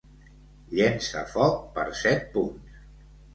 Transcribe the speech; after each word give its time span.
Llença 0.77 1.21
foc 1.33 1.59
per 1.77 1.85
set 2.01 2.27
punts. 2.39 2.81